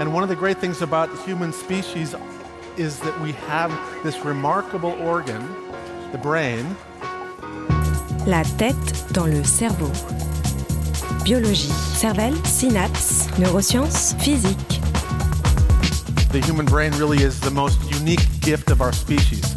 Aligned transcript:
And 0.00 0.12
one 0.12 0.22
of 0.22 0.28
the 0.28 0.36
great 0.36 0.58
things 0.58 0.82
about 0.82 1.10
the 1.10 1.22
human 1.22 1.52
species 1.52 2.14
is 2.76 2.98
that 3.00 3.20
we 3.20 3.32
have 3.48 3.70
this 4.02 4.24
remarkable 4.24 4.92
organ, 5.00 5.42
the 6.12 6.18
brain. 6.18 6.64
La 8.26 8.42
tête 8.58 9.12
dans 9.12 9.26
le 9.26 9.44
cerveau. 9.44 9.90
Biologie, 11.24 11.72
cervelle, 11.94 12.34
synapses, 12.44 13.28
neurosciences, 13.38 14.14
physique. 14.18 14.80
The 16.32 16.40
human 16.40 16.66
brain 16.66 16.92
really 16.98 17.22
is 17.22 17.38
the 17.40 17.50
most 17.50 17.78
unique 17.90 18.26
gift 18.40 18.70
of 18.70 18.80
our 18.80 18.92
species. 18.92 19.54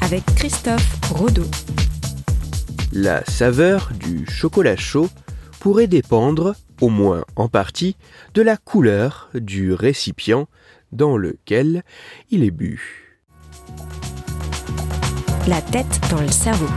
Avec 0.00 0.24
Christophe 0.36 0.98
Rodeau. 1.12 1.46
La 2.92 3.22
saveur 3.26 3.90
du 4.00 4.26
chocolat 4.26 4.76
chaud 4.76 5.08
pourrait 5.60 5.86
dépendre, 5.86 6.54
au 6.80 6.88
moins 6.88 7.24
en 7.36 7.48
partie, 7.48 7.96
de 8.34 8.42
la 8.42 8.56
couleur 8.56 9.30
du 9.34 9.72
récipient 9.72 10.48
dans 10.92 11.16
lequel 11.16 11.82
il 12.30 12.44
est 12.44 12.50
bu. 12.50 13.18
La 15.48 15.60
tête 15.60 16.00
dans 16.10 16.20
le 16.20 16.30
cerveau. 16.30 16.68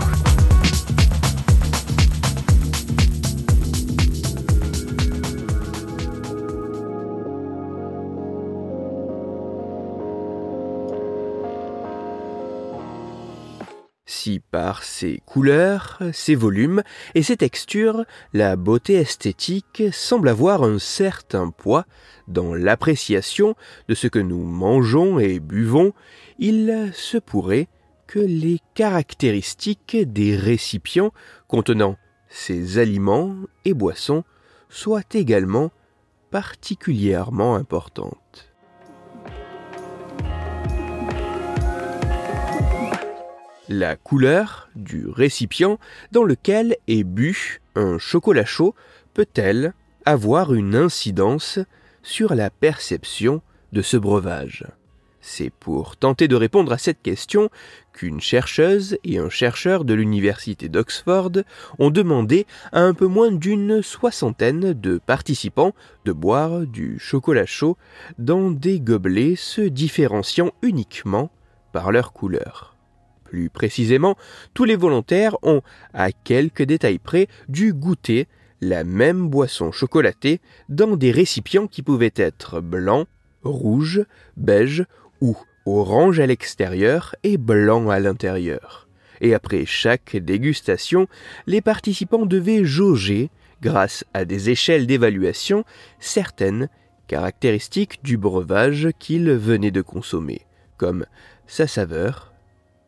Si 14.25 14.39
par 14.39 14.81
ses 14.81 15.21
couleurs, 15.27 15.99
ses 16.11 16.33
volumes 16.33 16.81
et 17.13 17.21
ses 17.21 17.37
textures, 17.37 18.05
la 18.33 18.55
beauté 18.55 18.95
esthétique 18.95 19.83
semble 19.91 20.29
avoir 20.29 20.63
un 20.63 20.79
certain 20.79 21.51
poids 21.51 21.85
dans 22.27 22.55
l'appréciation 22.55 23.53
de 23.87 23.93
ce 23.93 24.07
que 24.07 24.17
nous 24.17 24.41
mangeons 24.41 25.19
et 25.19 25.39
buvons, 25.39 25.93
il 26.39 26.89
se 26.95 27.19
pourrait 27.19 27.67
que 28.07 28.17
les 28.17 28.57
caractéristiques 28.73 29.95
des 29.95 30.35
récipients 30.35 31.11
contenant 31.47 31.95
ces 32.27 32.79
aliments 32.79 33.35
et 33.63 33.75
boissons 33.75 34.23
soient 34.69 35.03
également 35.13 35.69
particulièrement 36.31 37.53
importantes. 37.53 38.54
La 43.69 43.95
couleur 43.95 44.69
du 44.75 45.07
récipient 45.07 45.79
dans 46.11 46.23
lequel 46.23 46.77
est 46.87 47.03
bu 47.03 47.61
un 47.73 47.97
chocolat 47.97 48.45
chaud 48.45 48.75
peut-elle 49.15 49.73
avoir 50.05 50.53
une 50.53 50.75
incidence 50.75 51.57
sur 52.03 52.35
la 52.35 52.51
perception 52.51 53.41
de 53.71 53.81
ce 53.81 53.97
breuvage? 53.97 54.65
C'est 55.19 55.49
pour 55.49 55.97
tenter 55.97 56.27
de 56.27 56.35
répondre 56.35 56.71
à 56.73 56.77
cette 56.77 57.01
question 57.01 57.49
qu'une 57.91 58.21
chercheuse 58.21 58.99
et 59.03 59.17
un 59.17 59.31
chercheur 59.31 59.83
de 59.83 59.95
l'université 59.95 60.69
d'Oxford 60.69 61.31
ont 61.79 61.89
demandé 61.89 62.45
à 62.71 62.81
un 62.81 62.93
peu 62.93 63.07
moins 63.07 63.31
d'une 63.31 63.81
soixantaine 63.81 64.73
de 64.73 64.99
participants 64.99 65.73
de 66.05 66.11
boire 66.11 66.67
du 66.67 66.99
chocolat 66.99 67.47
chaud 67.47 67.77
dans 68.19 68.51
des 68.51 68.79
gobelets 68.79 69.35
se 69.35 69.61
différenciant 69.61 70.51
uniquement 70.61 71.31
par 71.71 71.91
leur 71.91 72.13
couleur. 72.13 72.74
Plus 73.25 73.49
précisément, 73.49 74.15
tous 74.53 74.63
les 74.63 74.75
volontaires 74.75 75.35
ont, 75.43 75.61
à 75.93 76.11
quelques 76.11 76.63
détails 76.63 76.99
près, 76.99 77.27
dû 77.49 77.73
goûter 77.73 78.27
la 78.61 78.83
même 78.83 79.27
boisson 79.27 79.71
chocolatée 79.71 80.39
dans 80.69 80.95
des 80.95 81.11
récipients 81.11 81.67
qui 81.67 81.81
pouvaient 81.81 82.13
être 82.15 82.61
blancs, 82.61 83.07
rouges, 83.43 84.05
beige 84.37 84.85
ou 85.21 85.35
orange 85.65 86.19
à 86.19 86.27
l'extérieur 86.27 87.15
et 87.23 87.37
blanc 87.37 87.89
à 87.89 87.99
l'intérieur. 87.99 88.87
Et 89.21 89.33
après 89.33 89.65
chaque 89.65 90.15
dégustation, 90.15 91.07
les 91.47 91.61
participants 91.61 92.25
devaient 92.25 92.63
jauger, 92.63 93.29
grâce 93.61 94.05
à 94.13 94.25
des 94.25 94.49
échelles 94.49 94.87
d'évaluation, 94.87 95.63
certaines 95.99 96.69
caractéristiques 97.07 98.03
du 98.03 98.17
breuvage 98.17 98.89
qu'ils 98.99 99.31
venaient 99.31 99.71
de 99.71 99.81
consommer, 99.81 100.41
comme 100.77 101.05
sa 101.47 101.67
saveur, 101.67 102.34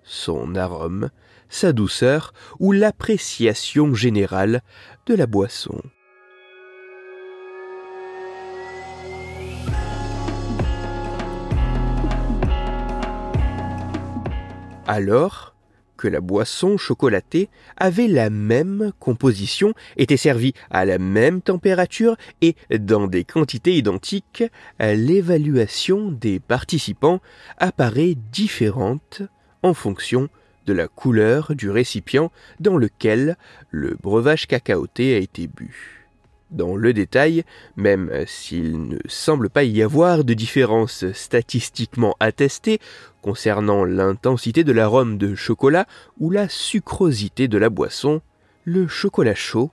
son 0.07 0.55
arôme, 0.55 1.09
sa 1.49 1.73
douceur 1.73 2.33
ou 2.59 2.71
l'appréciation 2.71 3.93
générale 3.93 4.61
de 5.05 5.13
la 5.13 5.27
boisson. 5.27 5.81
Alors 14.87 15.53
que 15.97 16.07
la 16.07 16.21
boisson 16.21 16.77
chocolatée 16.77 17.49
avait 17.75 18.07
la 18.07 18.29
même 18.29 18.91
composition, 18.99 19.73
était 19.97 20.15
servie 20.15 20.53
à 20.69 20.85
la 20.85 20.99
même 20.99 21.41
température 21.41 22.15
et 22.41 22.55
dans 22.69 23.07
des 23.07 23.23
quantités 23.23 23.75
identiques, 23.75 24.43
l'évaluation 24.79 26.11
des 26.11 26.39
participants 26.39 27.19
apparaît 27.57 28.15
différente 28.31 29.23
en 29.63 29.73
fonction 29.73 30.29
de 30.65 30.73
la 30.73 30.87
couleur 30.87 31.55
du 31.55 31.69
récipient 31.69 32.31
dans 32.59 32.77
lequel 32.77 33.37
le 33.71 33.97
breuvage 34.01 34.47
cacaoté 34.47 35.15
a 35.15 35.17
été 35.17 35.47
bu. 35.47 35.97
Dans 36.51 36.77
le 36.77 36.93
détail, 36.93 37.43
même 37.75 38.09
s'il 38.25 38.87
ne 38.87 38.97
semble 39.07 39.49
pas 39.49 39.63
y 39.63 39.81
avoir 39.81 40.23
de 40.23 40.33
différence 40.33 41.11
statistiquement 41.11 42.15
attestée 42.21 42.79
concernant 43.21 43.83
l'intensité 43.83 44.63
de 44.63 44.71
l'arôme 44.71 45.17
de 45.17 45.35
chocolat 45.35 45.87
ou 46.19 46.29
la 46.29 46.47
sucrosité 46.47 47.49
de 47.49 47.57
la 47.57 47.69
boisson, 47.69 48.21
le 48.63 48.87
chocolat 48.87 49.35
chaud 49.35 49.71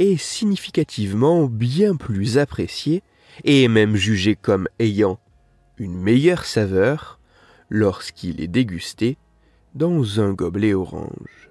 est 0.00 0.16
significativement 0.16 1.46
bien 1.46 1.94
plus 1.94 2.38
apprécié 2.38 3.02
et 3.44 3.68
même 3.68 3.94
jugé 3.94 4.34
comme 4.34 4.68
ayant 4.80 5.18
une 5.78 5.96
meilleure 5.96 6.44
saveur 6.44 7.20
lorsqu'il 7.68 8.40
est 8.40 8.48
dégusté 8.48 9.16
dans 9.76 10.20
un 10.20 10.32
gobelet 10.32 10.72
orange. 10.72 11.50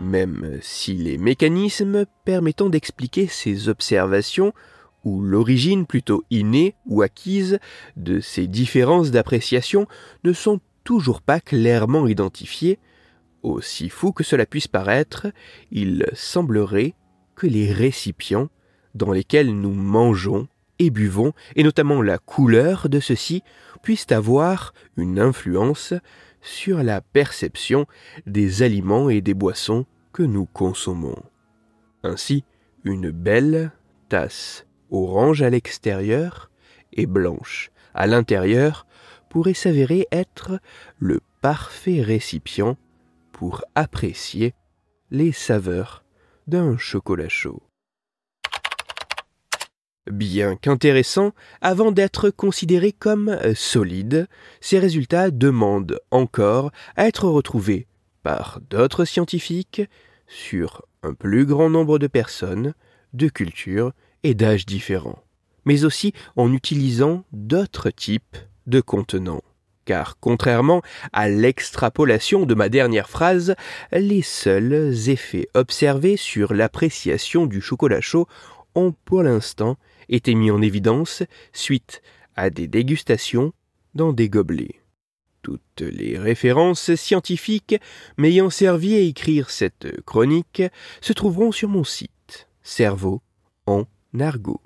Même 0.00 0.58
si 0.62 0.94
les 0.94 1.18
mécanismes 1.18 2.04
permettant 2.24 2.68
d'expliquer 2.68 3.26
ces 3.26 3.68
observations 3.68 4.52
ou 5.04 5.22
l'origine 5.22 5.86
plutôt 5.86 6.22
innée 6.30 6.76
ou 6.86 7.02
acquise 7.02 7.58
de 7.96 8.20
ces 8.20 8.46
différences 8.46 9.10
d'appréciation 9.10 9.88
ne 10.22 10.32
sont 10.32 10.60
toujours 10.84 11.20
pas 11.20 11.40
clairement 11.40 12.06
identifiés, 12.06 12.78
aussi 13.42 13.88
fou 13.88 14.12
que 14.12 14.24
cela 14.24 14.46
puisse 14.46 14.68
paraître, 14.68 15.26
il 15.70 16.06
semblerait 16.12 16.94
que 17.34 17.46
les 17.46 17.72
récipients 17.72 18.48
dans 18.94 19.12
lesquels 19.12 19.58
nous 19.58 19.72
mangeons 19.72 20.48
et 20.78 20.90
buvons, 20.90 21.32
et 21.56 21.62
notamment 21.62 22.02
la 22.02 22.18
couleur 22.18 22.88
de 22.88 23.00
ceux-ci, 23.00 23.42
puissent 23.82 24.10
avoir 24.10 24.72
une 24.96 25.20
influence 25.20 25.94
sur 26.40 26.82
la 26.82 27.00
perception 27.00 27.86
des 28.26 28.62
aliments 28.62 29.10
et 29.10 29.20
des 29.20 29.34
boissons 29.34 29.84
que 30.12 30.22
nous 30.22 30.46
consommons. 30.46 31.22
Ainsi, 32.02 32.44
une 32.84 33.10
belle 33.10 33.72
tasse 34.08 34.66
orange 34.90 35.42
à 35.42 35.50
l'extérieur 35.50 36.50
et 36.92 37.06
blanche 37.06 37.70
à 37.94 38.06
l'intérieur 38.06 38.86
pourrait 39.28 39.54
s'avérer 39.54 40.06
être 40.10 40.60
le 40.98 41.20
parfait 41.40 42.02
récipient 42.02 42.76
pour 43.40 43.64
apprécier 43.74 44.52
les 45.10 45.32
saveurs 45.32 46.04
d'un 46.46 46.76
chocolat 46.76 47.30
chaud. 47.30 47.62
Bien 50.10 50.56
qu'intéressants, 50.56 51.32
avant 51.62 51.90
d'être 51.90 52.28
considérés 52.28 52.92
comme 52.92 53.38
solides, 53.54 54.28
ces 54.60 54.78
résultats 54.78 55.30
demandent 55.30 55.98
encore 56.10 56.70
à 56.96 57.06
être 57.06 57.30
retrouvés 57.30 57.86
par 58.22 58.60
d'autres 58.68 59.06
scientifiques 59.06 59.88
sur 60.26 60.84
un 61.02 61.14
plus 61.14 61.46
grand 61.46 61.70
nombre 61.70 61.98
de 61.98 62.08
personnes, 62.08 62.74
de 63.14 63.30
cultures 63.30 63.94
et 64.22 64.34
d'âges 64.34 64.66
différents, 64.66 65.24
mais 65.64 65.84
aussi 65.86 66.12
en 66.36 66.52
utilisant 66.52 67.24
d'autres 67.32 67.88
types 67.88 68.36
de 68.66 68.82
contenants 68.82 69.40
car 69.84 70.18
contrairement 70.20 70.82
à 71.12 71.28
l'extrapolation 71.28 72.46
de 72.46 72.54
ma 72.54 72.68
dernière 72.68 73.08
phrase, 73.08 73.54
les 73.92 74.22
seuls 74.22 75.08
effets 75.08 75.48
observés 75.54 76.16
sur 76.16 76.54
l'appréciation 76.54 77.46
du 77.46 77.60
chocolat 77.60 78.00
chaud 78.00 78.26
ont 78.74 78.94
pour 79.04 79.22
l'instant 79.22 79.76
été 80.08 80.34
mis 80.34 80.50
en 80.50 80.62
évidence 80.62 81.22
suite 81.52 82.02
à 82.36 82.50
des 82.50 82.66
dégustations 82.66 83.52
dans 83.94 84.12
des 84.12 84.28
gobelets. 84.28 84.80
Toutes 85.42 85.80
les 85.80 86.18
références 86.18 86.94
scientifiques 86.94 87.76
m'ayant 88.18 88.50
servi 88.50 88.94
à 88.94 89.00
écrire 89.00 89.50
cette 89.50 90.00
chronique 90.04 90.62
se 91.00 91.12
trouveront 91.12 91.50
sur 91.50 91.68
mon 91.68 91.84
site 91.84 92.48
Cerveau 92.62 93.22
en 93.66 93.84
argot. 94.18 94.60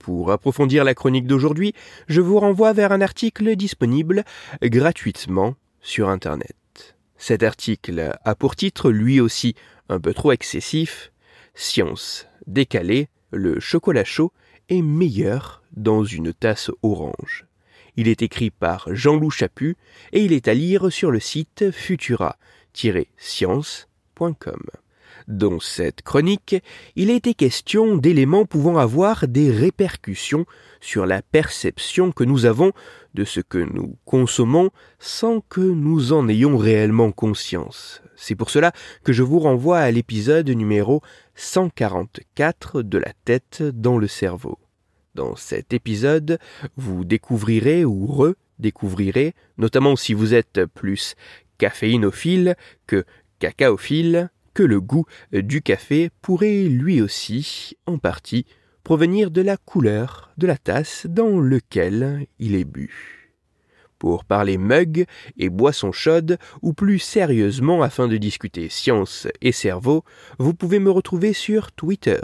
Pour 0.00 0.32
approfondir 0.32 0.82
la 0.82 0.94
chronique 0.94 1.26
d'aujourd'hui, 1.26 1.74
je 2.08 2.22
vous 2.22 2.40
renvoie 2.40 2.72
vers 2.72 2.90
un 2.90 3.02
article 3.02 3.54
disponible 3.54 4.24
gratuitement 4.62 5.56
sur 5.82 6.08
Internet. 6.08 6.96
Cet 7.18 7.42
article 7.42 8.16
a 8.24 8.34
pour 8.34 8.56
titre, 8.56 8.90
lui 8.90 9.20
aussi 9.20 9.54
un 9.90 10.00
peu 10.00 10.14
trop 10.14 10.32
excessif, 10.32 11.12
Science 11.54 12.26
décalée, 12.46 13.08
le 13.30 13.60
chocolat 13.60 14.04
chaud 14.04 14.32
est 14.70 14.80
meilleur 14.80 15.62
dans 15.76 16.02
une 16.02 16.32
tasse 16.32 16.70
orange. 16.82 17.44
Il 17.96 18.08
est 18.08 18.22
écrit 18.22 18.50
par 18.50 18.88
Jean-Loup 18.94 19.30
Chaput 19.30 19.76
et 20.12 20.24
il 20.24 20.32
est 20.32 20.48
à 20.48 20.54
lire 20.54 20.90
sur 20.90 21.10
le 21.10 21.20
site 21.20 21.72
futura-science.com. 21.72 24.62
Dans 25.30 25.60
cette 25.60 26.02
chronique, 26.02 26.56
il 26.96 27.08
a 27.08 27.14
été 27.14 27.34
question 27.34 27.96
d'éléments 27.96 28.46
pouvant 28.46 28.78
avoir 28.78 29.28
des 29.28 29.48
répercussions 29.48 30.44
sur 30.80 31.06
la 31.06 31.22
perception 31.22 32.10
que 32.10 32.24
nous 32.24 32.46
avons 32.46 32.72
de 33.14 33.22
ce 33.22 33.38
que 33.38 33.58
nous 33.58 33.96
consommons 34.04 34.70
sans 34.98 35.40
que 35.40 35.60
nous 35.60 36.12
en 36.12 36.28
ayons 36.28 36.58
réellement 36.58 37.12
conscience. 37.12 38.02
C'est 38.16 38.34
pour 38.34 38.50
cela 38.50 38.72
que 39.04 39.12
je 39.12 39.22
vous 39.22 39.38
renvoie 39.38 39.78
à 39.78 39.92
l'épisode 39.92 40.50
numéro 40.50 41.00
144 41.36 42.82
de 42.82 42.98
la 42.98 43.12
tête 43.24 43.62
dans 43.62 43.98
le 43.98 44.08
cerveau. 44.08 44.58
Dans 45.14 45.36
cet 45.36 45.72
épisode, 45.72 46.40
vous 46.76 47.04
découvrirez 47.04 47.84
ou 47.84 48.04
redécouvrirez, 48.08 49.34
notamment 49.58 49.94
si 49.94 50.12
vous 50.12 50.34
êtes 50.34 50.66
plus 50.66 51.14
caféinophile 51.58 52.56
que 52.88 53.04
cacaophile, 53.38 54.28
que 54.54 54.62
le 54.62 54.80
goût 54.80 55.06
du 55.32 55.62
café 55.62 56.10
pourrait 56.22 56.64
lui 56.64 57.00
aussi, 57.00 57.76
en 57.86 57.98
partie, 57.98 58.46
provenir 58.82 59.30
de 59.30 59.42
la 59.42 59.56
couleur 59.56 60.32
de 60.36 60.46
la 60.46 60.56
tasse 60.56 61.06
dans 61.08 61.38
lequel 61.38 62.26
il 62.38 62.54
est 62.54 62.64
bu. 62.64 63.20
Pour 63.98 64.24
parler 64.24 64.56
mug 64.56 65.04
et 65.36 65.50
boissons 65.50 65.92
chaudes, 65.92 66.38
ou 66.62 66.72
plus 66.72 66.98
sérieusement 66.98 67.82
afin 67.82 68.08
de 68.08 68.16
discuter 68.16 68.70
science 68.70 69.28
et 69.42 69.52
cerveau, 69.52 70.04
vous 70.38 70.54
pouvez 70.54 70.78
me 70.78 70.90
retrouver 70.90 71.34
sur 71.34 71.70
Twitter, 71.72 72.20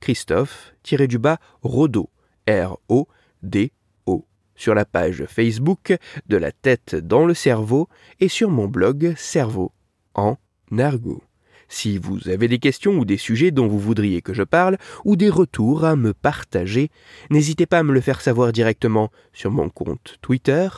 Christophe-du-bas 0.00 1.38
Rodo, 1.62 2.08
R-O-D-O, 2.48 4.26
sur 4.54 4.74
la 4.74 4.84
page 4.86 5.24
Facebook 5.26 5.94
de 6.26 6.36
la 6.38 6.50
tête 6.50 6.94
dans 6.94 7.26
le 7.26 7.34
cerveau 7.34 7.88
et 8.20 8.28
sur 8.28 8.50
mon 8.50 8.68
blog 8.68 9.14
Cerveau 9.16 9.72
en 10.14 10.36
argot. 10.78 11.22
Si 11.68 11.96
vous 11.96 12.28
avez 12.28 12.48
des 12.48 12.58
questions 12.58 12.98
ou 12.98 13.06
des 13.06 13.16
sujets 13.16 13.50
dont 13.50 13.66
vous 13.66 13.78
voudriez 13.78 14.20
que 14.20 14.34
je 14.34 14.42
parle, 14.42 14.76
ou 15.06 15.16
des 15.16 15.30
retours 15.30 15.86
à 15.86 15.96
me 15.96 16.12
partager, 16.12 16.90
n'hésitez 17.30 17.64
pas 17.64 17.78
à 17.78 17.82
me 17.82 17.94
le 17.94 18.02
faire 18.02 18.20
savoir 18.20 18.52
directement 18.52 19.10
sur 19.32 19.50
mon 19.50 19.70
compte 19.70 20.18
Twitter, 20.20 20.68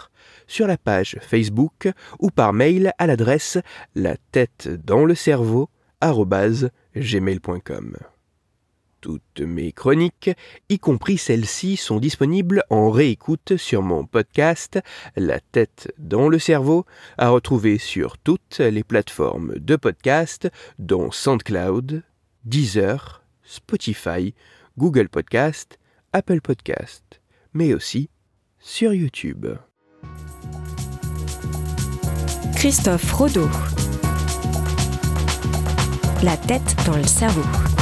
sur 0.46 0.68
la 0.68 0.78
page 0.78 1.18
Facebook 1.20 1.88
ou 2.20 2.30
par 2.30 2.52
mail 2.52 2.92
à 2.98 3.08
l'adresse 3.08 3.58
la 3.96 4.16
tête 4.30 4.68
dans 4.84 5.04
le 5.04 5.16
cerveau. 5.16 5.68
Toutes 9.04 9.42
mes 9.42 9.70
chroniques, 9.70 10.30
y 10.70 10.78
compris 10.78 11.18
celles-ci, 11.18 11.76
sont 11.76 11.98
disponibles 11.98 12.64
en 12.70 12.88
réécoute 12.90 13.58
sur 13.58 13.82
mon 13.82 14.06
podcast 14.06 14.80
La 15.14 15.40
tête 15.40 15.92
dans 15.98 16.30
le 16.30 16.38
cerveau, 16.38 16.86
à 17.18 17.28
retrouver 17.28 17.76
sur 17.76 18.16
toutes 18.16 18.60
les 18.60 18.82
plateformes 18.82 19.58
de 19.58 19.76
podcast, 19.76 20.48
dont 20.78 21.10
SoundCloud, 21.10 22.02
Deezer, 22.46 23.22
Spotify, 23.42 24.34
Google 24.78 25.10
Podcast, 25.10 25.78
Apple 26.14 26.40
Podcast, 26.40 27.20
mais 27.52 27.74
aussi 27.74 28.08
sur 28.58 28.94
YouTube. 28.94 29.48
Christophe 32.56 33.12
Rodeau. 33.12 33.50
La 36.22 36.38
tête 36.38 36.74
dans 36.86 36.96
le 36.96 37.04
cerveau. 37.04 37.73